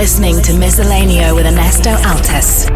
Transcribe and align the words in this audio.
listening 0.00 0.40
to 0.40 0.52
Miscellaneo 0.52 1.34
with 1.34 1.44
Ernesto 1.44 1.90
Altes. 1.90 2.70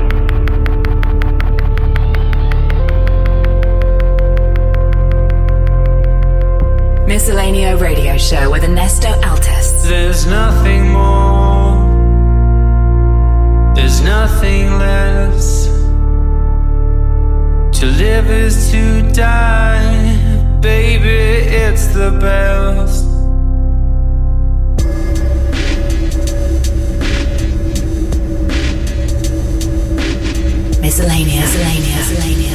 Miscellaneo 7.08 7.80
Radio 7.80 8.18
Show 8.18 8.50
with 8.50 8.62
Ernesto 8.62 9.08
Altes. 9.22 9.88
There's 9.88 10.26
nothing 10.26 10.90
more. 10.90 11.76
There's 13.74 14.02
nothing 14.02 14.78
less. 14.78 15.68
To 17.80 17.86
live 17.86 18.28
is 18.28 18.70
to 18.72 19.10
die. 19.12 20.60
Baby, 20.60 21.48
it's 21.64 21.86
the 21.86 22.10
best. 22.20 23.03
Miscellanea, 30.96 31.40
miscellanea, 31.40 31.96
miscellanea. 32.06 32.54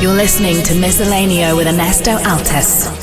You're 0.00 0.14
listening 0.14 0.62
to 0.62 0.74
Miscellaneo 0.74 1.56
with 1.56 1.66
Ernesto 1.66 2.18
Altes. 2.24 3.01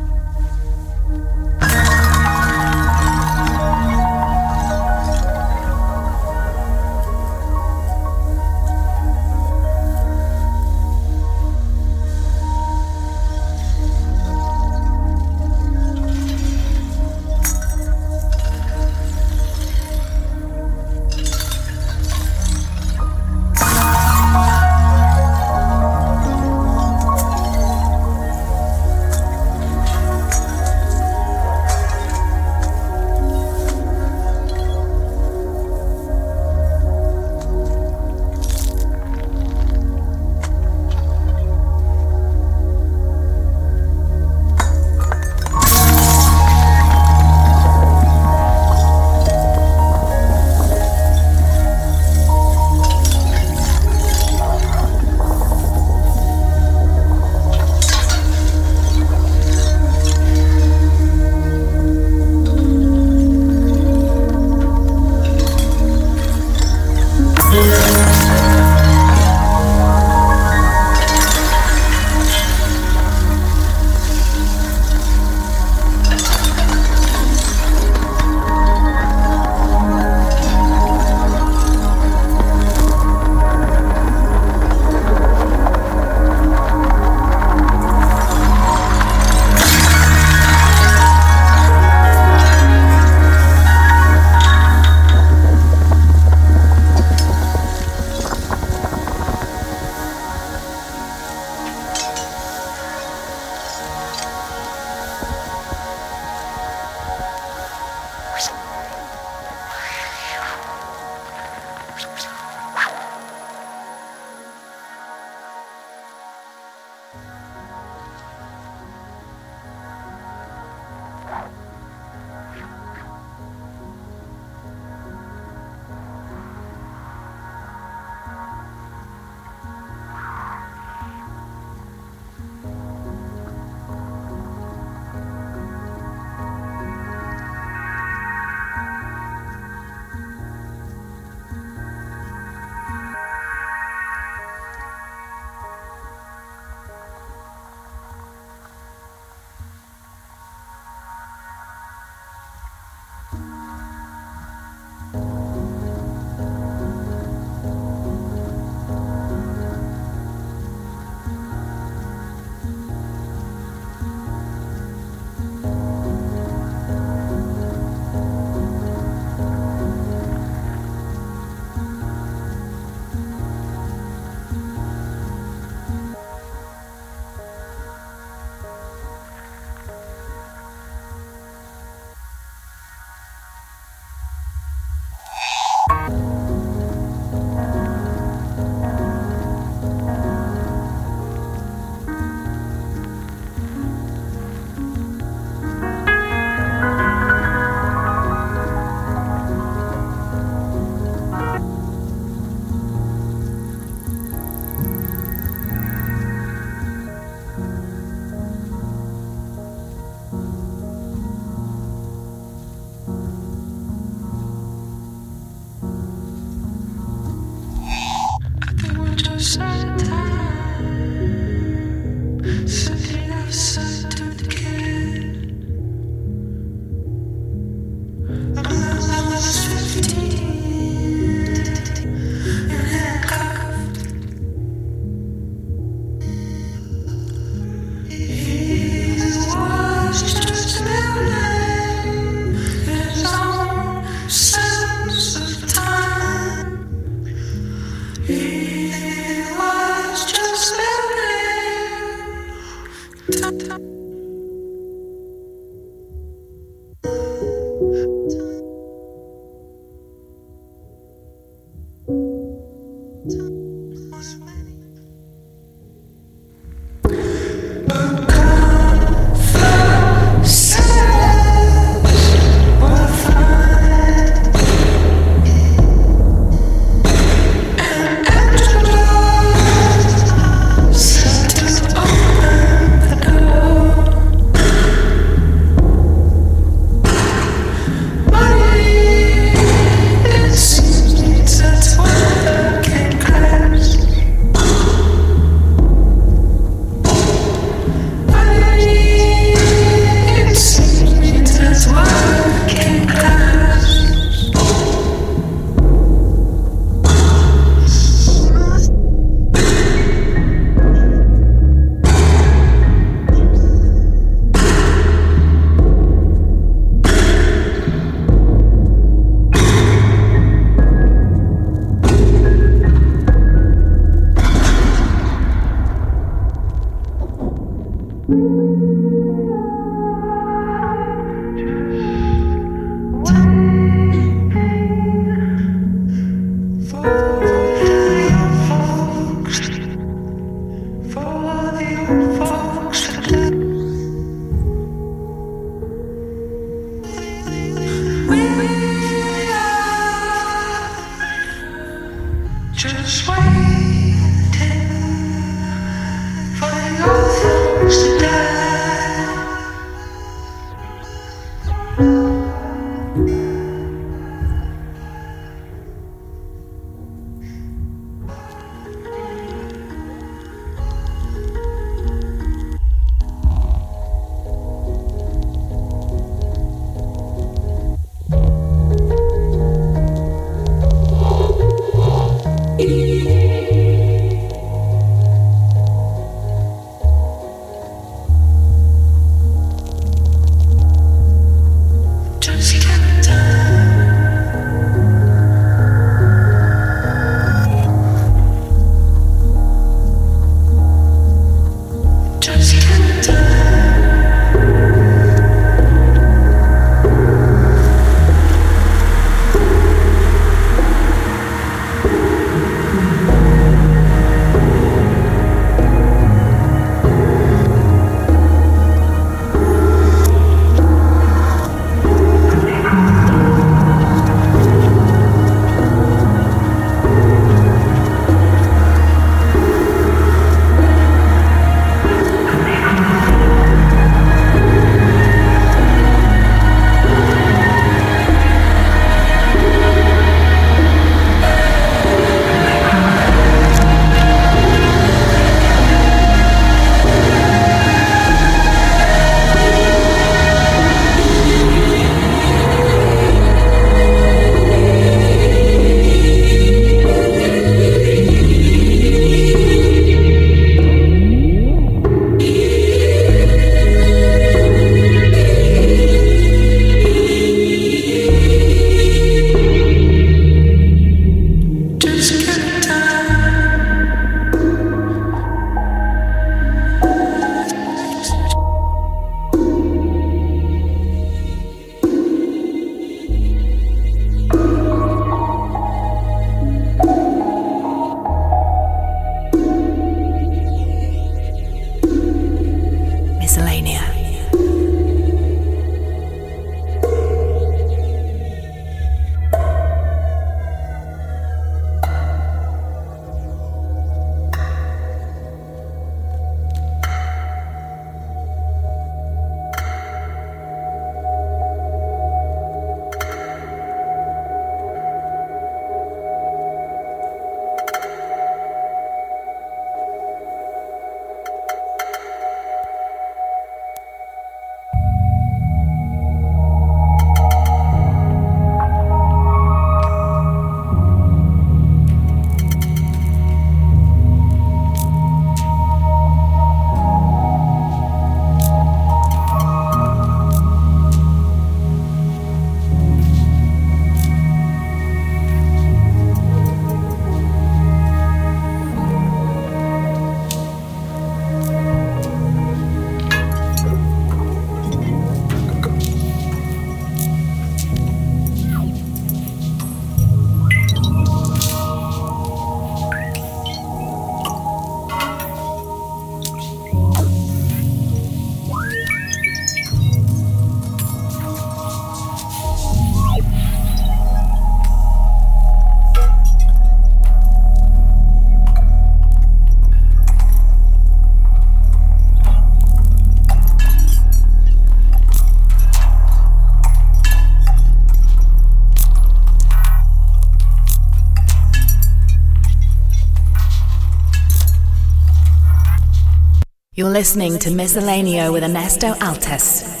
You're 597.01 597.09
listening 597.09 597.57
to 597.57 597.69
Miscellaneo 597.71 598.53
with 598.53 598.63
Ernesto 598.63 599.15
Altes. 599.15 600.00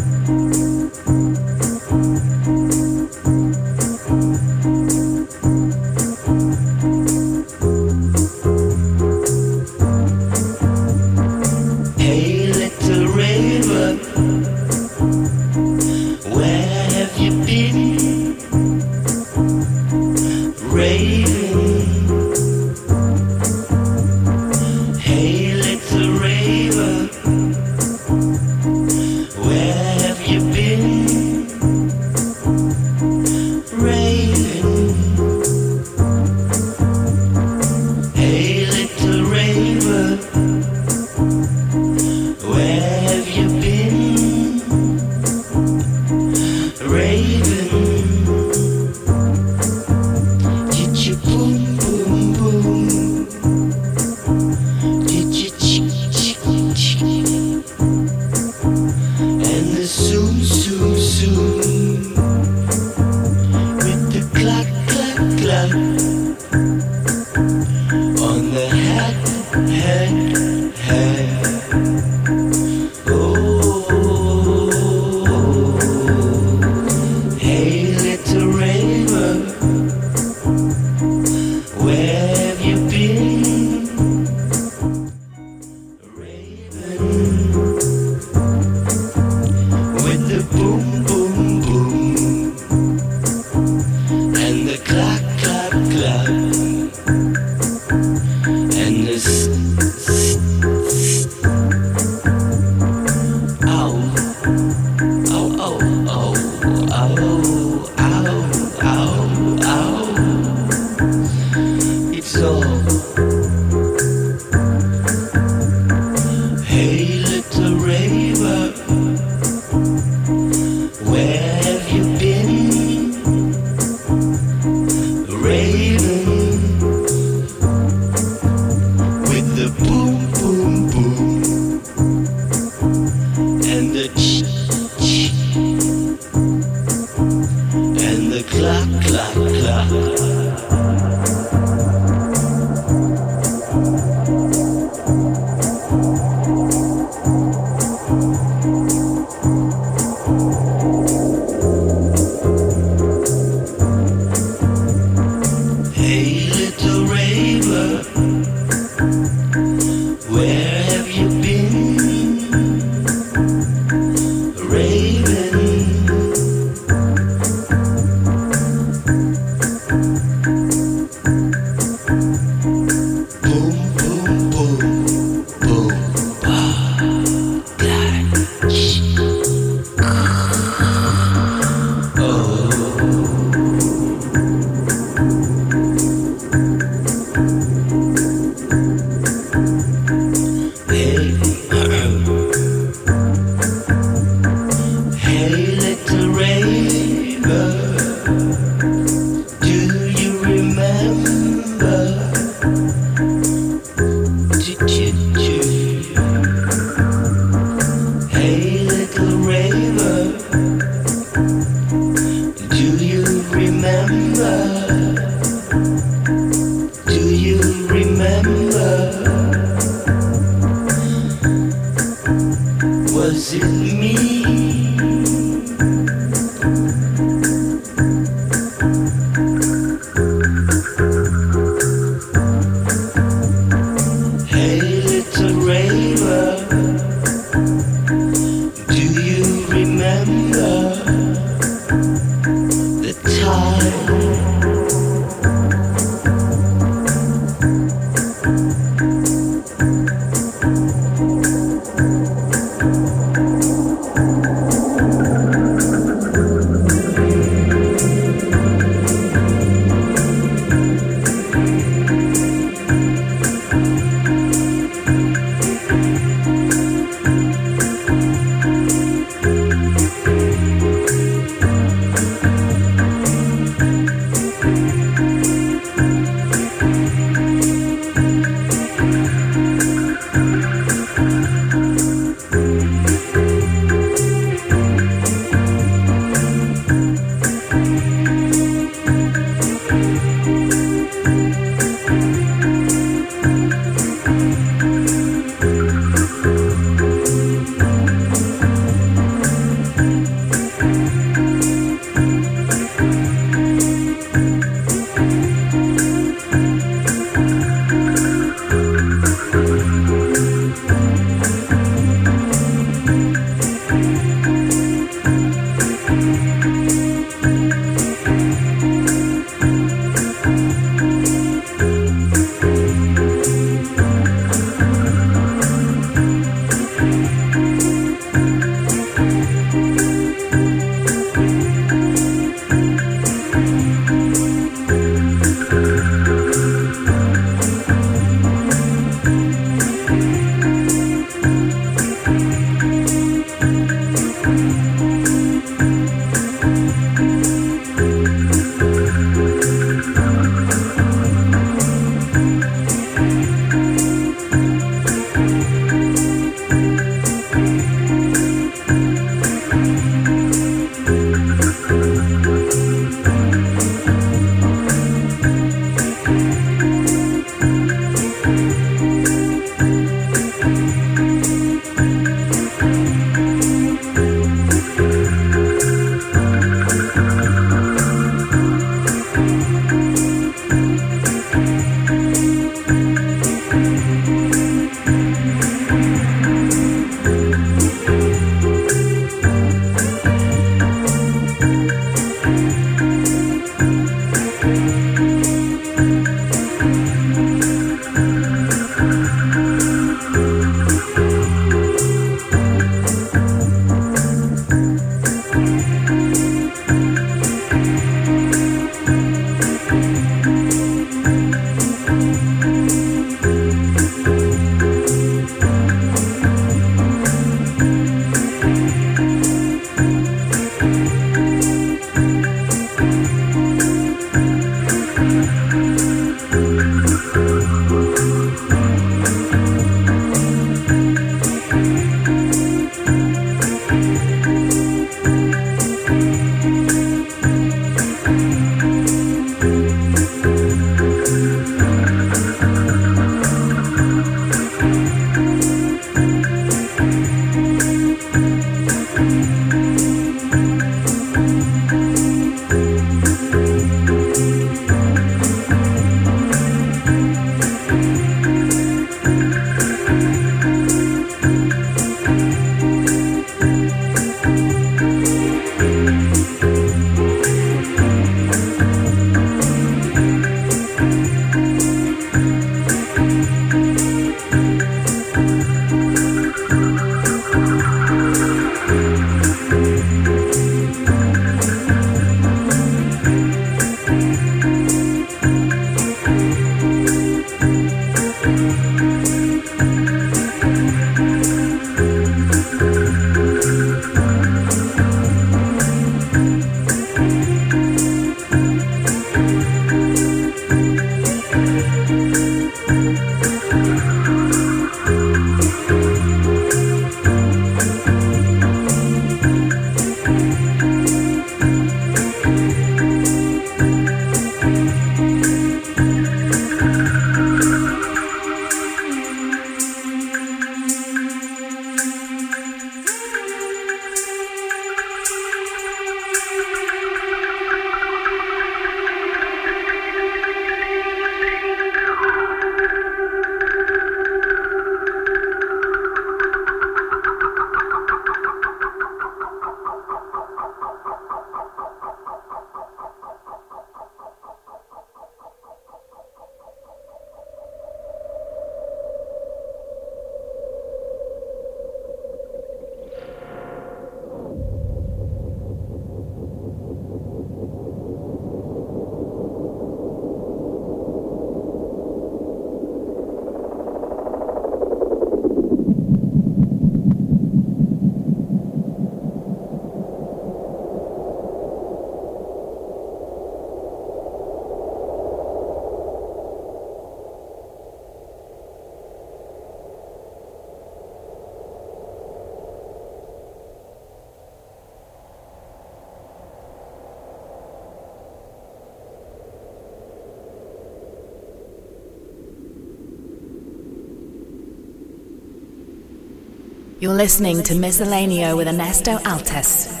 You're 597.01 597.15
listening 597.15 597.63
to 597.63 597.73
Miscellaneo 597.73 598.55
with 598.55 598.67
Ernesto 598.67 599.17
Altes. 599.25 600.00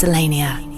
Miscellanea. 0.00 0.69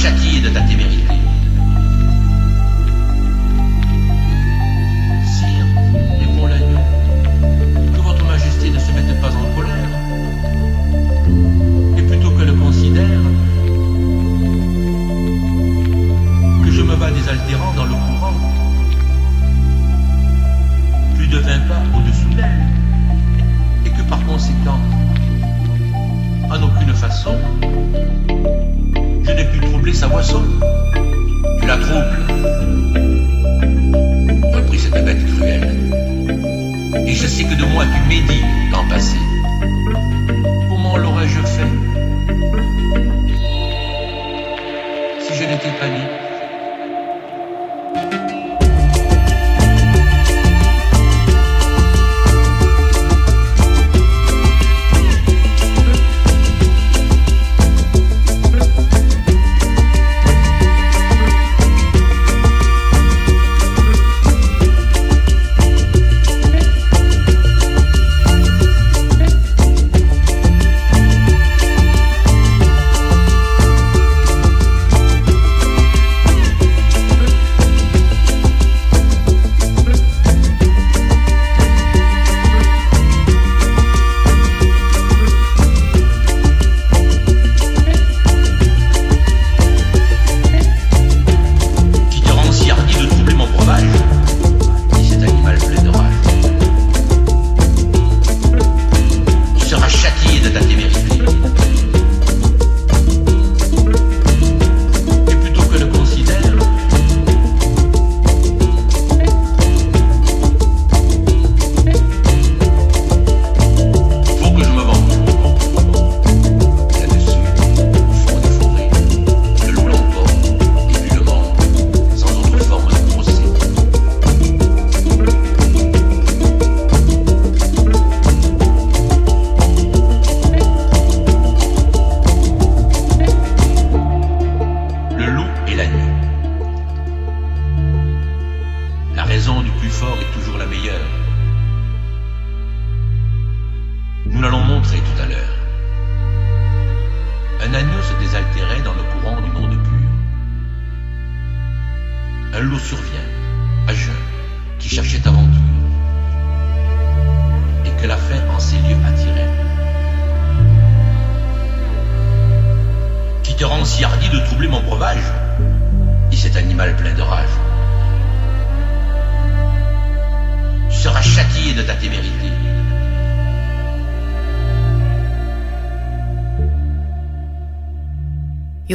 Châtilly 0.00 0.40
de 0.40 0.48
ta 0.48 0.62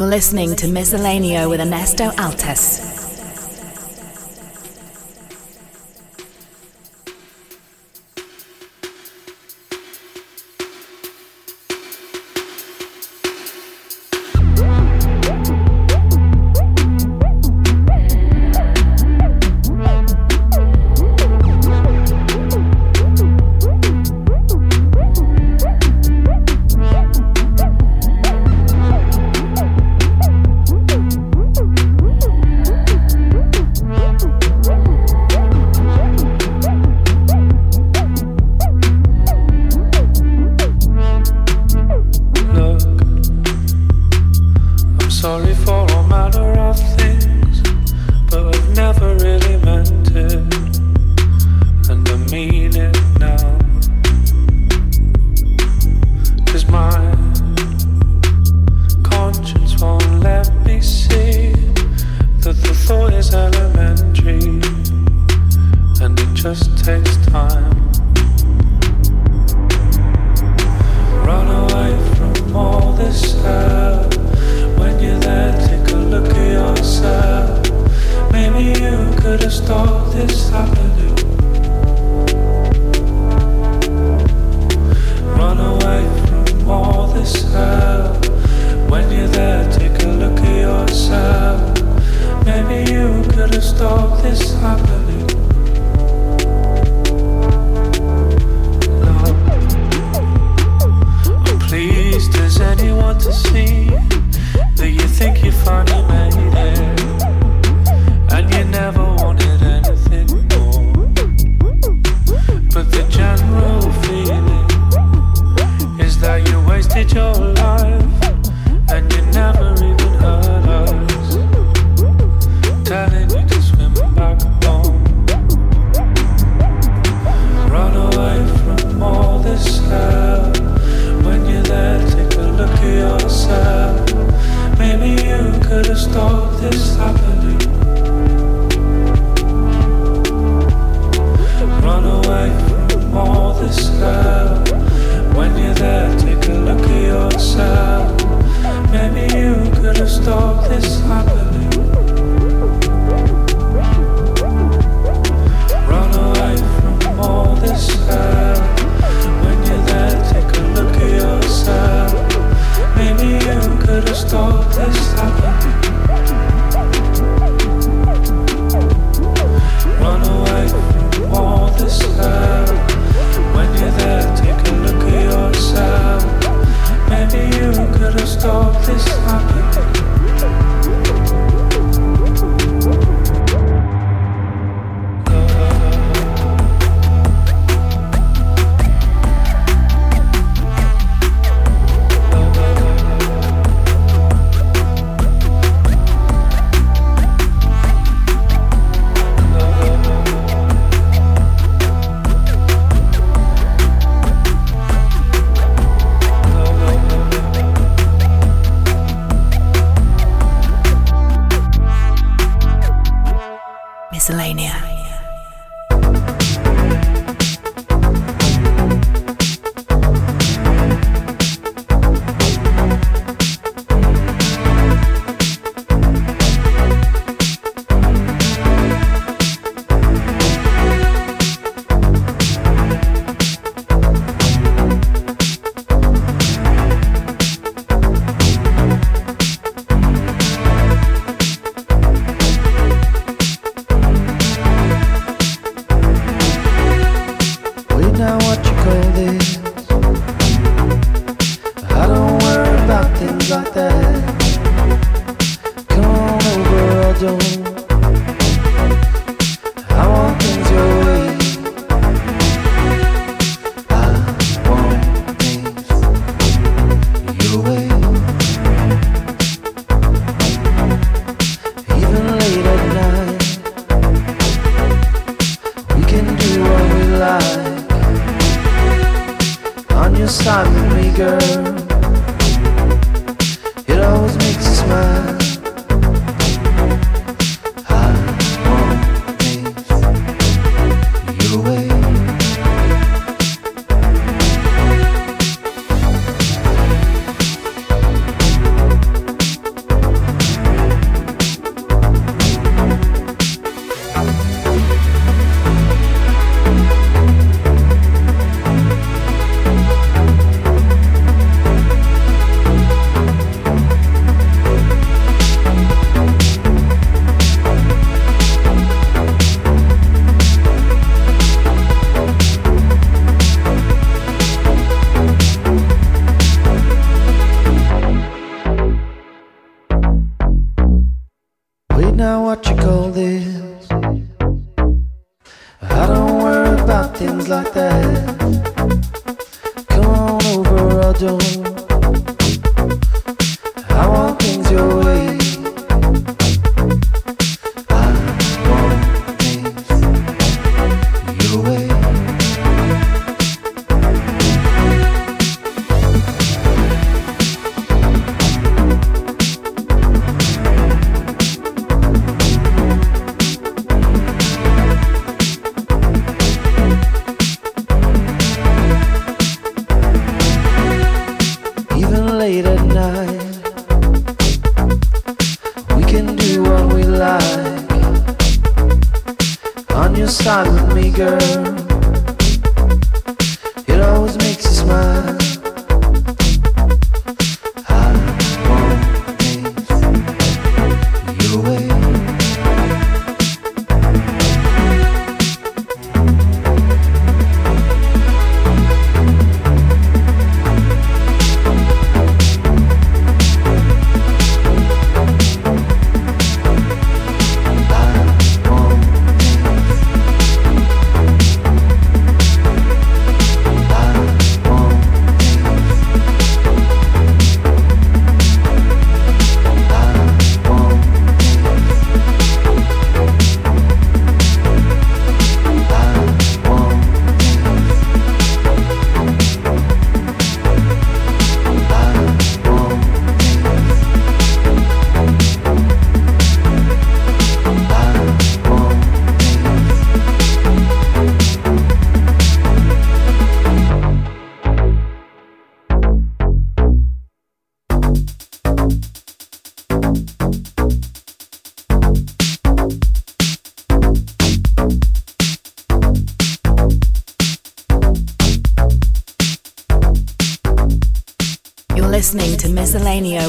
listening 0.07 0.55
to 0.55 0.67
Miscellanea 0.67 1.49
with 1.49 1.59
Ernesto 1.59 2.11
Altes. 2.11 2.86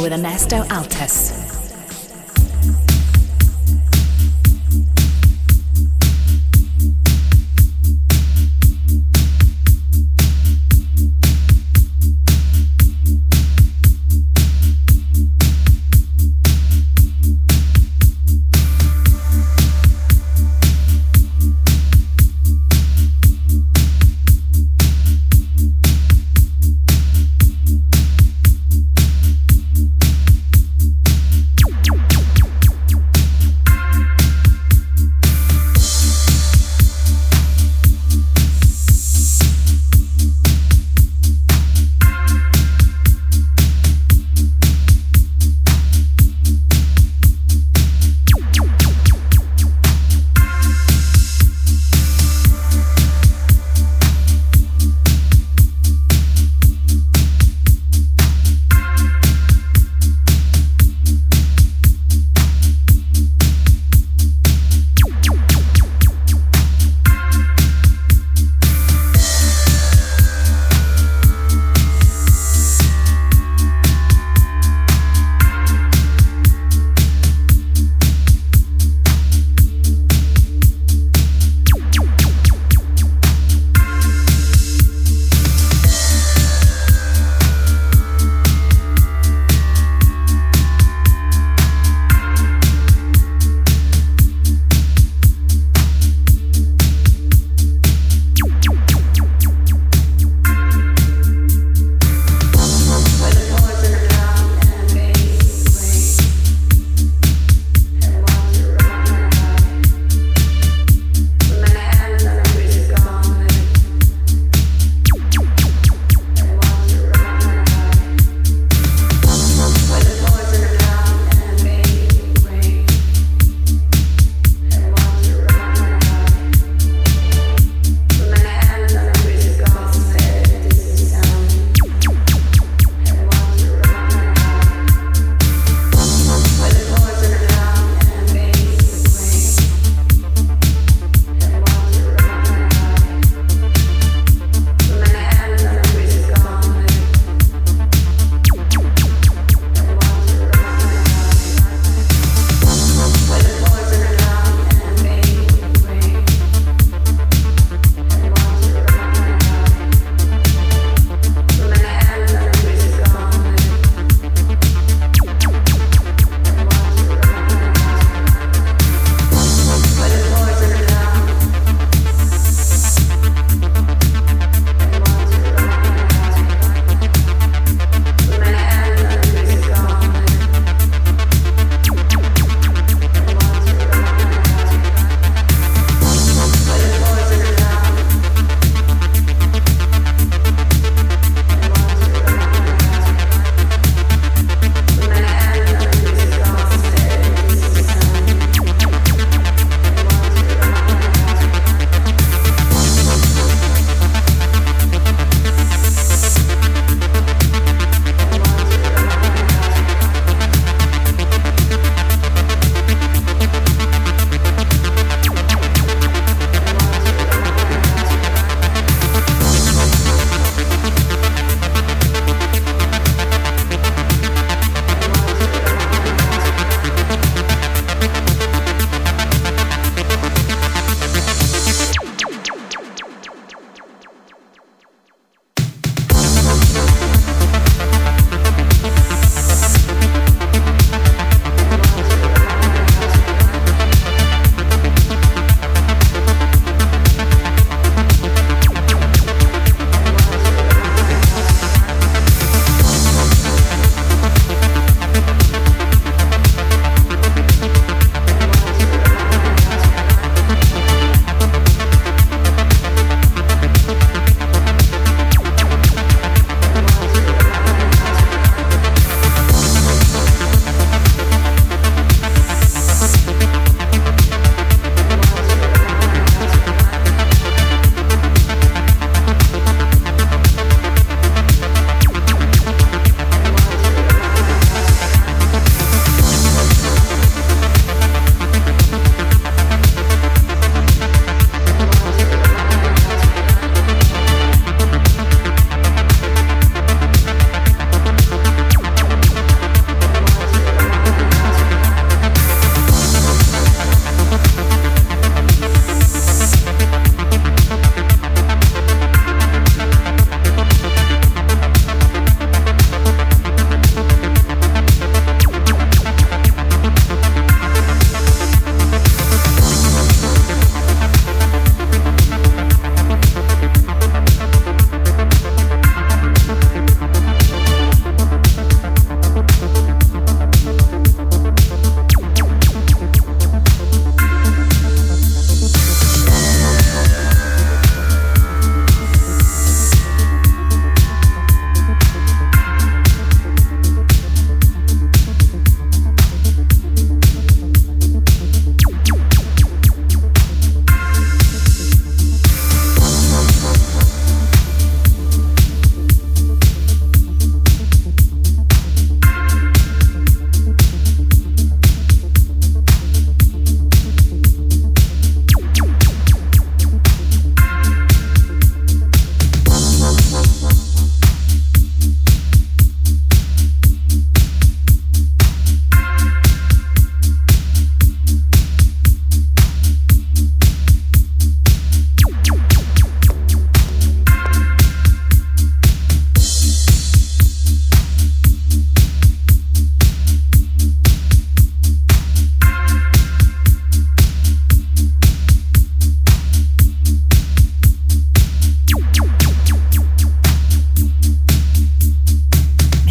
With 0.09 0.19
Ernesto 0.19 0.68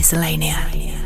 Miscellanea. 0.08 0.97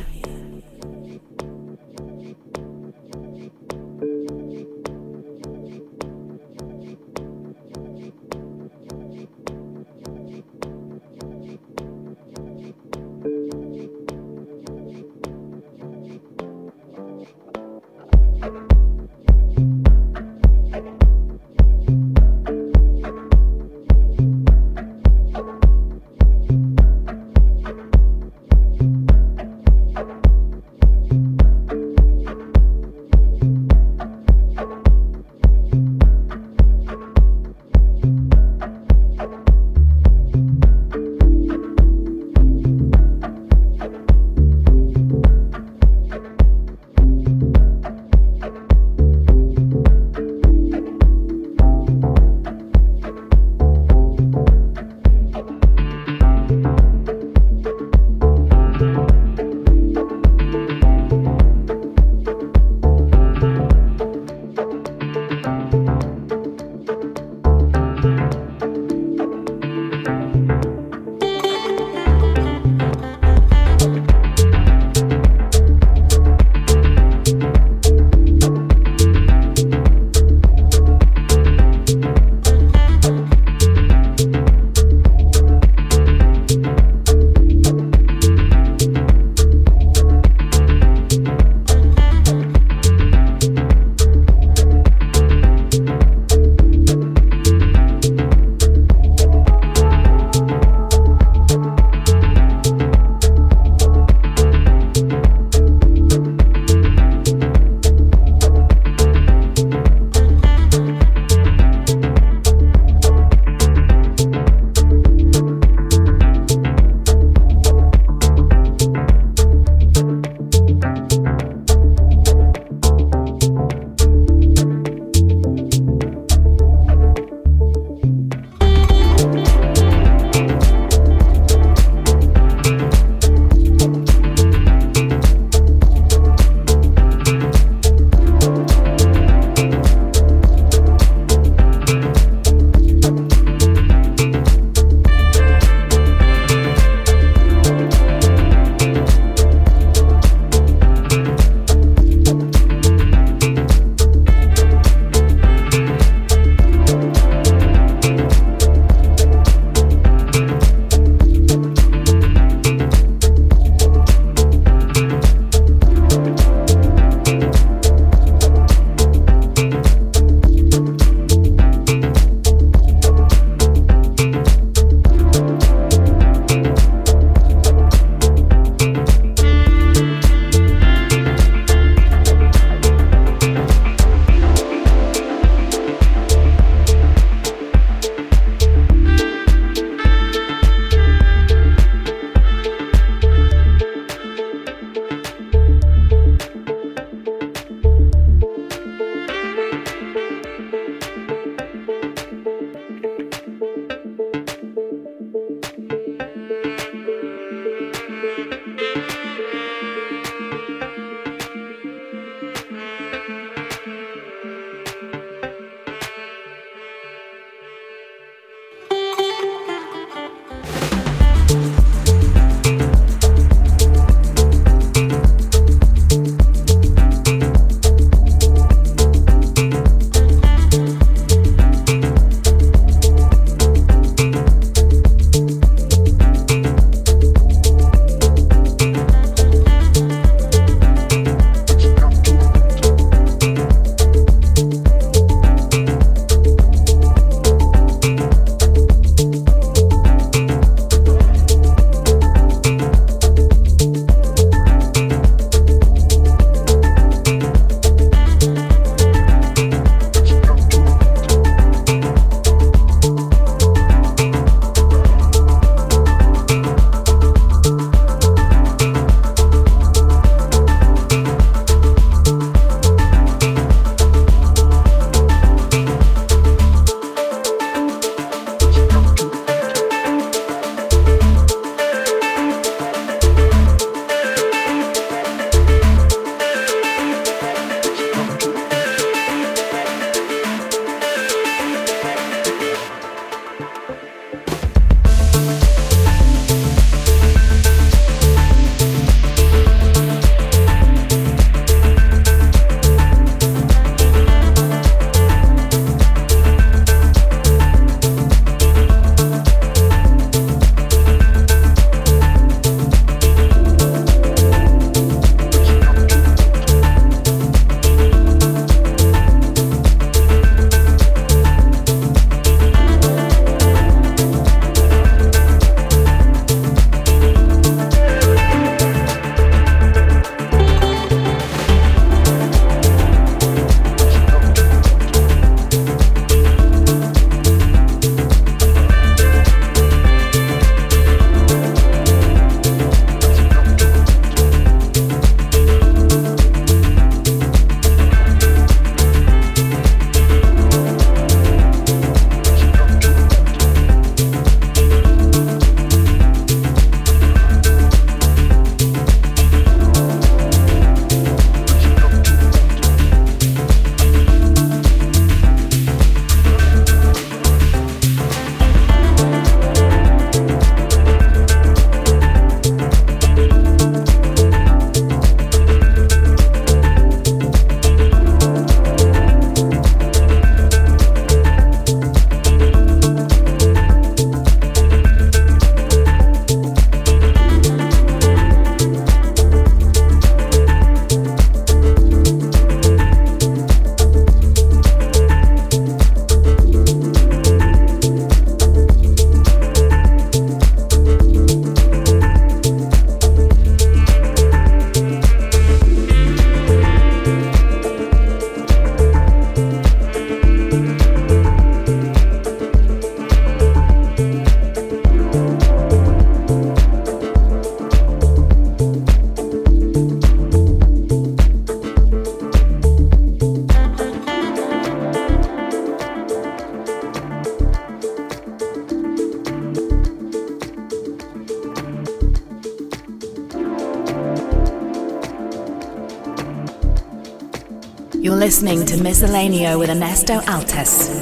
Listening 438.52 438.86
to 438.88 438.96
Miscellanea 438.96 439.80
with 439.80 439.90
Ernesto 439.90 440.42
Altes. 440.42 441.21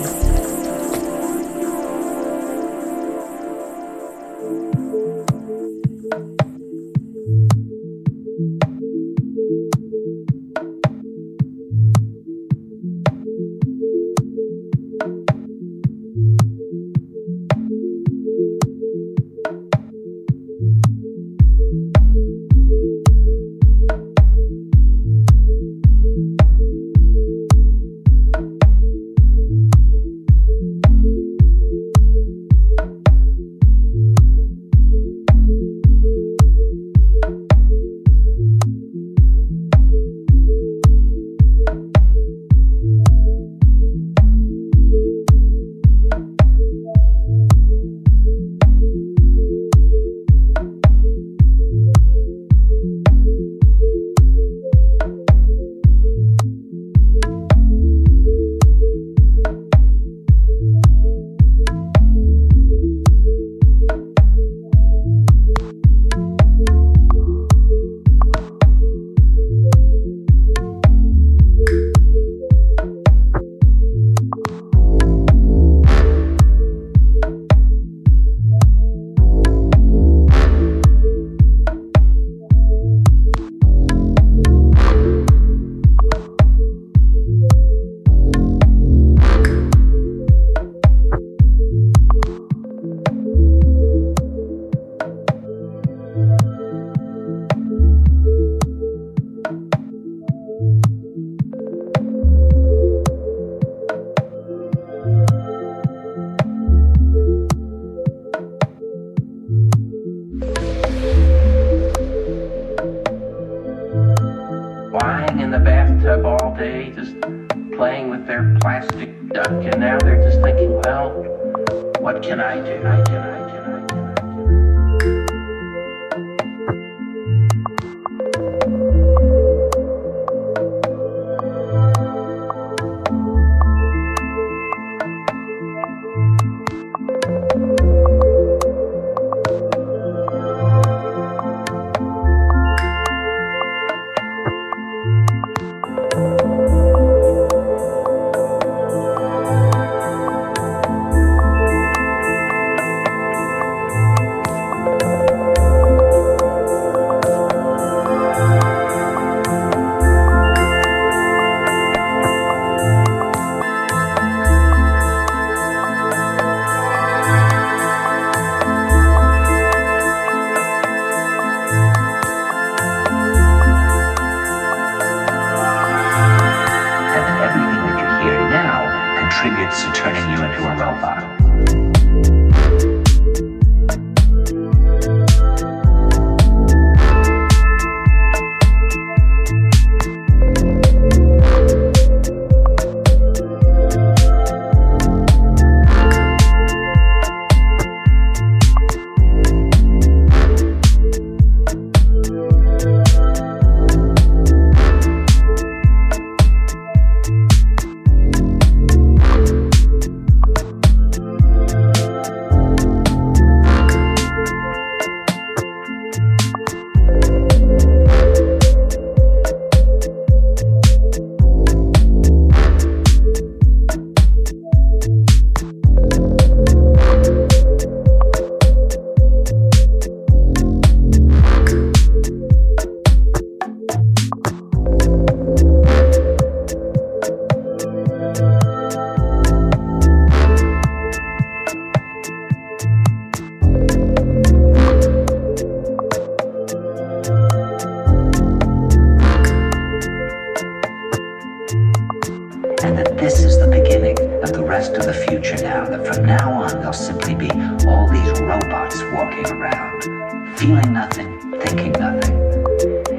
future 255.30 255.58
now 255.62 255.88
that 255.88 256.08
from 256.08 256.26
now 256.26 256.64
on 256.64 256.70
there'll 256.70 256.92
simply 256.92 257.36
be 257.36 257.50
all 257.88 258.10
these 258.10 258.42
robots 258.42 259.00
walking 259.14 259.46
around, 259.52 260.58
feeling 260.58 260.92
nothing, 260.92 261.40
thinking 261.62 261.92
nothing. 261.92 262.36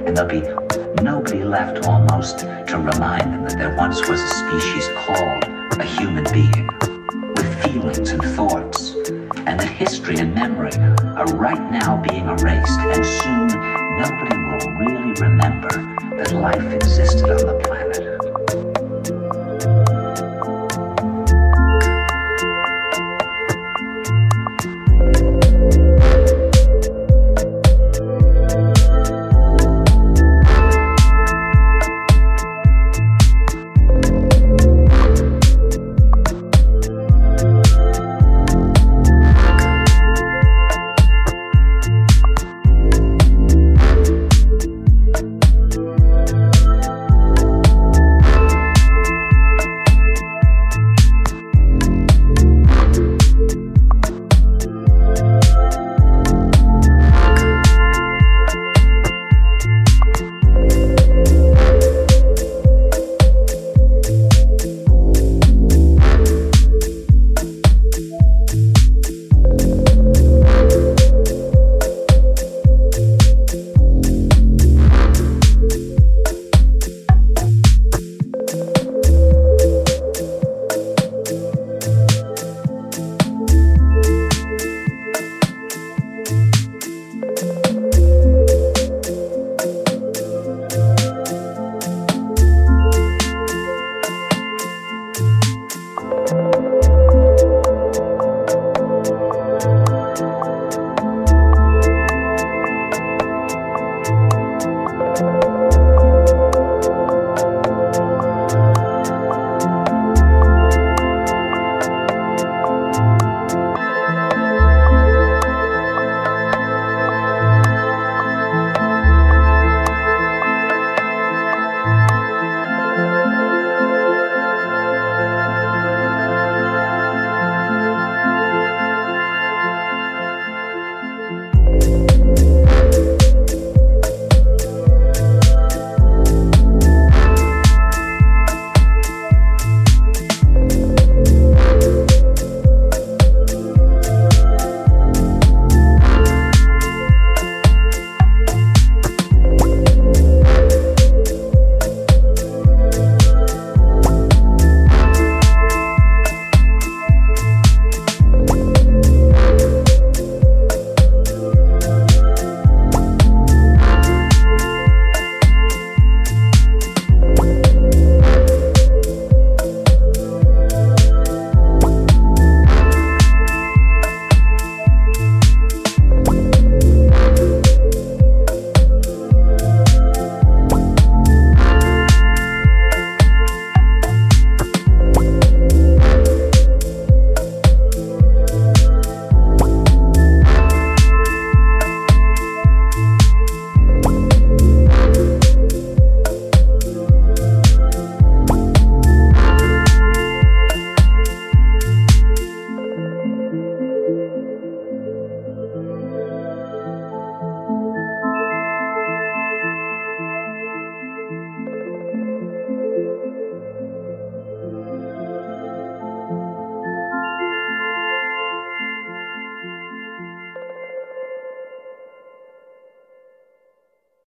And 0.06 0.16
there'll 0.16 0.28
be 0.28 0.42
nobody 1.02 1.44
left 1.44 1.86
almost 1.86 2.40
to 2.40 2.76
remind 2.76 3.32
them 3.32 3.44
that 3.44 3.56
there 3.56 3.76
once 3.76 4.00
was 4.08 4.20
a 4.20 4.28
species 4.28 4.88
called 4.96 5.44
a 5.78 5.84
human 5.84 6.24
being 6.32 6.68
with 7.36 7.62
feelings 7.62 8.10
and 8.10 8.22
thoughts, 8.34 8.94
and 9.46 9.60
that 9.60 9.68
history 9.68 10.16
and 10.18 10.34
memory 10.34 10.72
are 11.16 11.32
right 11.36 11.70
now 11.70 11.96
being 12.08 12.26
erased, 12.26 12.80
and 12.80 13.06
soon 13.06 13.46
nobody 13.46 14.36
will 14.36 14.72
really 14.78 15.12
remember 15.20 15.70
that 16.16 16.32
life 16.32 16.72
existed 16.72 17.30
on 17.30 17.46
the 17.46 17.60
planet. 17.64 18.09